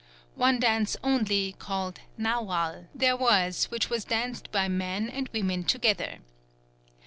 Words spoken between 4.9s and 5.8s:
and women